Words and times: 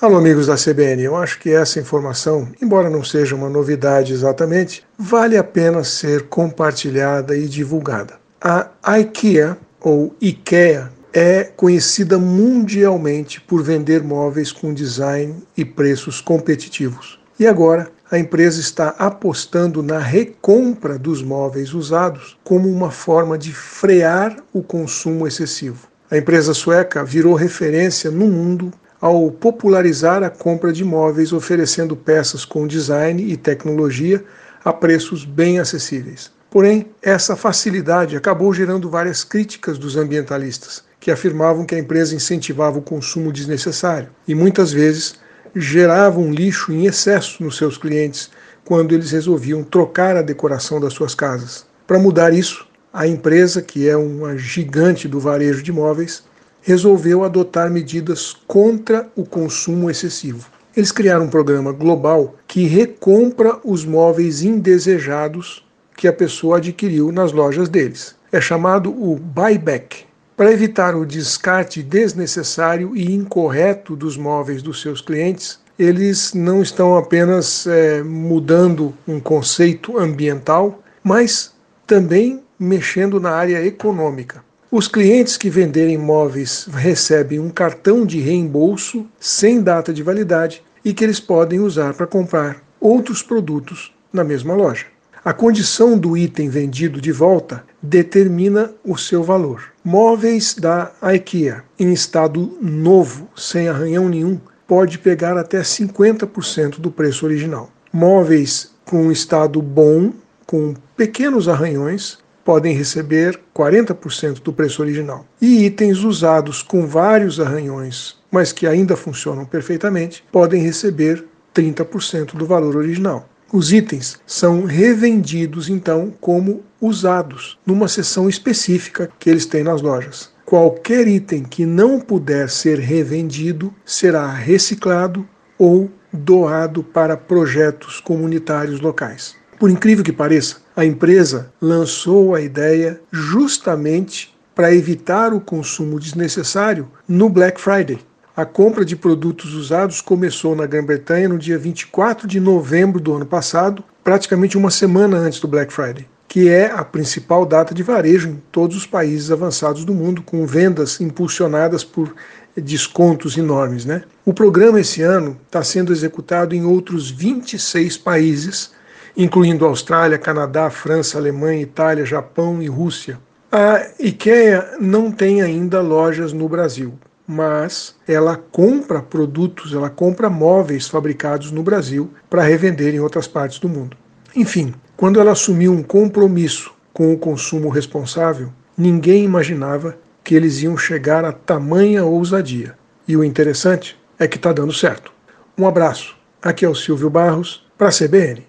Alô, 0.00 0.16
amigos 0.16 0.46
da 0.46 0.54
CBN, 0.54 1.02
eu 1.02 1.16
acho 1.16 1.40
que 1.40 1.50
essa 1.50 1.80
informação, 1.80 2.46
embora 2.62 2.88
não 2.88 3.02
seja 3.02 3.34
uma 3.34 3.50
novidade 3.50 4.12
exatamente, 4.12 4.84
vale 4.96 5.36
a 5.36 5.42
pena 5.42 5.82
ser 5.82 6.28
compartilhada 6.28 7.36
e 7.36 7.48
divulgada. 7.48 8.14
A 8.40 8.70
IKEA, 9.00 9.58
ou 9.80 10.14
IKEA, 10.20 10.92
é 11.12 11.42
conhecida 11.42 12.16
mundialmente 12.16 13.40
por 13.40 13.60
vender 13.60 14.04
móveis 14.04 14.52
com 14.52 14.72
design 14.72 15.42
e 15.56 15.64
preços 15.64 16.20
competitivos. 16.20 17.18
E 17.36 17.44
agora, 17.44 17.90
a 18.08 18.20
empresa 18.20 18.60
está 18.60 18.90
apostando 19.00 19.82
na 19.82 19.98
recompra 19.98 20.96
dos 20.96 21.24
móveis 21.24 21.74
usados 21.74 22.38
como 22.44 22.70
uma 22.70 22.92
forma 22.92 23.36
de 23.36 23.52
frear 23.52 24.36
o 24.52 24.62
consumo 24.62 25.26
excessivo. 25.26 25.88
A 26.08 26.16
empresa 26.16 26.54
sueca 26.54 27.02
virou 27.02 27.34
referência 27.34 28.12
no 28.12 28.28
mundo 28.28 28.72
ao 29.00 29.30
popularizar 29.30 30.22
a 30.22 30.30
compra 30.30 30.72
de 30.72 30.84
móveis 30.84 31.32
oferecendo 31.32 31.96
peças 31.96 32.44
com 32.44 32.66
design 32.66 33.22
e 33.22 33.36
tecnologia 33.36 34.24
a 34.64 34.72
preços 34.72 35.24
bem 35.24 35.58
acessíveis. 35.58 36.30
Porém, 36.50 36.86
essa 37.02 37.36
facilidade 37.36 38.16
acabou 38.16 38.52
gerando 38.52 38.88
várias 38.88 39.22
críticas 39.22 39.78
dos 39.78 39.96
ambientalistas, 39.96 40.82
que 40.98 41.10
afirmavam 41.10 41.64
que 41.64 41.74
a 41.74 41.78
empresa 41.78 42.14
incentivava 42.14 42.78
o 42.78 42.82
consumo 42.82 43.32
desnecessário 43.32 44.08
e 44.26 44.34
muitas 44.34 44.72
vezes 44.72 45.16
gerava 45.54 46.18
um 46.18 46.32
lixo 46.32 46.72
em 46.72 46.86
excesso 46.86 47.42
nos 47.42 47.56
seus 47.56 47.78
clientes 47.78 48.30
quando 48.64 48.94
eles 48.94 49.10
resolviam 49.10 49.62
trocar 49.62 50.16
a 50.16 50.22
decoração 50.22 50.80
das 50.80 50.92
suas 50.92 51.14
casas. 51.14 51.66
Para 51.86 51.98
mudar 51.98 52.34
isso, 52.34 52.66
a 52.92 53.06
empresa, 53.06 53.62
que 53.62 53.88
é 53.88 53.96
uma 53.96 54.36
gigante 54.36 55.06
do 55.06 55.20
varejo 55.20 55.62
de 55.62 55.72
móveis, 55.72 56.24
resolveu 56.62 57.24
adotar 57.24 57.70
medidas 57.70 58.36
contra 58.46 59.08
o 59.16 59.24
consumo 59.24 59.90
excessivo. 59.90 60.48
Eles 60.76 60.92
criaram 60.92 61.24
um 61.24 61.30
programa 61.30 61.72
global 61.72 62.36
que 62.46 62.66
recompra 62.66 63.58
os 63.64 63.84
móveis 63.84 64.42
indesejados 64.42 65.64
que 65.96 66.06
a 66.06 66.12
pessoa 66.12 66.58
adquiriu 66.58 67.10
nas 67.10 67.32
lojas 67.32 67.68
deles. 67.68 68.14
É 68.30 68.40
chamado 68.40 68.90
o 68.90 69.16
buyback. 69.16 70.04
Para 70.36 70.52
evitar 70.52 70.94
o 70.94 71.04
descarte 71.04 71.82
desnecessário 71.82 72.96
e 72.96 73.12
incorreto 73.12 73.96
dos 73.96 74.16
móveis 74.16 74.62
dos 74.62 74.80
seus 74.80 75.00
clientes, 75.00 75.58
eles 75.76 76.32
não 76.32 76.62
estão 76.62 76.96
apenas 76.96 77.66
é, 77.66 78.02
mudando 78.02 78.94
um 79.06 79.18
conceito 79.18 79.98
ambiental, 79.98 80.80
mas 81.02 81.52
também 81.86 82.40
mexendo 82.58 83.18
na 83.18 83.30
área 83.30 83.64
econômica. 83.64 84.44
Os 84.70 84.86
clientes 84.86 85.38
que 85.38 85.48
venderem 85.48 85.96
móveis 85.96 86.68
recebem 86.70 87.40
um 87.40 87.48
cartão 87.48 88.04
de 88.04 88.20
reembolso 88.20 89.06
sem 89.18 89.62
data 89.62 89.94
de 89.94 90.02
validade 90.02 90.62
e 90.84 90.92
que 90.92 91.02
eles 91.02 91.18
podem 91.18 91.58
usar 91.58 91.94
para 91.94 92.06
comprar 92.06 92.62
outros 92.78 93.22
produtos 93.22 93.94
na 94.12 94.22
mesma 94.22 94.54
loja. 94.54 94.84
A 95.24 95.32
condição 95.32 95.96
do 95.98 96.18
item 96.18 96.50
vendido 96.50 97.00
de 97.00 97.10
volta 97.10 97.64
determina 97.82 98.70
o 98.84 98.98
seu 98.98 99.22
valor. 99.22 99.72
Móveis 99.82 100.54
da 100.54 100.92
IKEA 101.14 101.64
em 101.78 101.90
estado 101.90 102.58
novo, 102.60 103.26
sem 103.34 103.68
arranhão 103.68 104.06
nenhum, 104.06 104.38
pode 104.66 104.98
pegar 104.98 105.38
até 105.38 105.62
50% 105.62 106.78
do 106.78 106.90
preço 106.90 107.24
original. 107.24 107.70
Móveis 107.90 108.70
com 108.84 109.10
estado 109.10 109.62
bom, 109.62 110.12
com 110.46 110.74
pequenos 110.94 111.48
arranhões, 111.48 112.18
podem 112.48 112.74
receber 112.74 113.38
40% 113.54 114.40
do 114.40 114.54
preço 114.54 114.80
original. 114.80 115.26
E 115.38 115.66
itens 115.66 115.98
usados 115.98 116.62
com 116.62 116.86
vários 116.86 117.38
arranhões, 117.38 118.16
mas 118.30 118.52
que 118.52 118.66
ainda 118.66 118.96
funcionam 118.96 119.44
perfeitamente, 119.44 120.24
podem 120.32 120.62
receber 120.62 121.26
30% 121.54 122.32
do 122.32 122.46
valor 122.46 122.74
original. 122.74 123.28
Os 123.52 123.70
itens 123.70 124.18
são 124.26 124.64
revendidos 124.64 125.68
então 125.68 126.10
como 126.22 126.62
usados 126.80 127.58
numa 127.66 127.86
seção 127.86 128.30
específica 128.30 129.10
que 129.18 129.28
eles 129.28 129.44
têm 129.44 129.62
nas 129.62 129.82
lojas. 129.82 130.30
Qualquer 130.46 131.06
item 131.06 131.42
que 131.42 131.66
não 131.66 132.00
puder 132.00 132.48
ser 132.48 132.78
revendido 132.78 133.74
será 133.84 134.26
reciclado 134.32 135.28
ou 135.58 135.90
doado 136.10 136.82
para 136.82 137.14
projetos 137.14 138.00
comunitários 138.00 138.80
locais. 138.80 139.36
Por 139.58 139.70
incrível 139.70 140.04
que 140.04 140.12
pareça, 140.12 140.58
a 140.76 140.84
empresa 140.84 141.52
lançou 141.60 142.34
a 142.34 142.40
ideia 142.40 143.00
justamente 143.10 144.32
para 144.54 144.72
evitar 144.72 145.34
o 145.34 145.40
consumo 145.40 145.98
desnecessário 145.98 146.88
no 147.08 147.28
Black 147.28 147.60
Friday. 147.60 147.98
A 148.36 148.44
compra 148.44 148.84
de 148.84 148.94
produtos 148.94 149.54
usados 149.54 150.00
começou 150.00 150.54
na 150.54 150.64
Grã-Bretanha 150.64 151.28
no 151.28 151.38
dia 151.38 151.58
24 151.58 152.28
de 152.28 152.38
novembro 152.38 153.00
do 153.00 153.14
ano 153.14 153.26
passado, 153.26 153.82
praticamente 154.04 154.56
uma 154.56 154.70
semana 154.70 155.16
antes 155.16 155.40
do 155.40 155.48
Black 155.48 155.72
Friday, 155.72 156.06
que 156.28 156.48
é 156.48 156.70
a 156.70 156.84
principal 156.84 157.44
data 157.44 157.74
de 157.74 157.82
varejo 157.82 158.28
em 158.28 158.40
todos 158.52 158.76
os 158.76 158.86
países 158.86 159.32
avançados 159.32 159.84
do 159.84 159.92
mundo, 159.92 160.22
com 160.22 160.46
vendas 160.46 161.00
impulsionadas 161.00 161.82
por 161.82 162.14
descontos 162.56 163.36
enormes. 163.36 163.84
Né? 163.84 164.04
O 164.24 164.32
programa 164.32 164.80
esse 164.80 165.02
ano 165.02 165.36
está 165.46 165.64
sendo 165.64 165.92
executado 165.92 166.54
em 166.54 166.64
outros 166.64 167.10
26 167.10 167.96
países 167.96 168.77
incluindo 169.16 169.64
Austrália, 169.64 170.18
Canadá, 170.18 170.70
França, 170.70 171.18
Alemanha, 171.18 171.62
Itália, 171.62 172.04
Japão 172.04 172.62
e 172.62 172.66
Rússia. 172.66 173.18
A 173.50 173.86
IKEA 173.98 174.76
não 174.78 175.10
tem 175.10 175.40
ainda 175.40 175.80
lojas 175.80 176.32
no 176.32 176.48
Brasil, 176.48 176.94
mas 177.26 177.94
ela 178.06 178.36
compra 178.36 179.00
produtos, 179.00 179.72
ela 179.72 179.90
compra 179.90 180.28
móveis 180.28 180.88
fabricados 180.88 181.50
no 181.50 181.62
Brasil 181.62 182.10
para 182.28 182.42
revender 182.42 182.94
em 182.94 183.00
outras 183.00 183.26
partes 183.26 183.58
do 183.58 183.68
mundo. 183.68 183.96
Enfim, 184.34 184.74
quando 184.96 185.20
ela 185.20 185.32
assumiu 185.32 185.72
um 185.72 185.82
compromisso 185.82 186.72
com 186.92 187.12
o 187.12 187.18
consumo 187.18 187.68
responsável, 187.68 188.52
ninguém 188.76 189.24
imaginava 189.24 189.96
que 190.22 190.34
eles 190.34 190.62
iam 190.62 190.76
chegar 190.76 191.24
a 191.24 191.32
tamanha 191.32 192.04
ousadia. 192.04 192.76
E 193.06 193.16
o 193.16 193.24
interessante 193.24 193.96
é 194.18 194.28
que 194.28 194.36
está 194.36 194.52
dando 194.52 194.72
certo. 194.72 195.12
Um 195.56 195.66
abraço. 195.66 196.16
Aqui 196.42 196.64
é 196.64 196.68
o 196.68 196.74
Silvio 196.74 197.08
Barros, 197.08 197.66
para 197.78 197.88
a 197.88 197.92
CBN. 197.92 198.46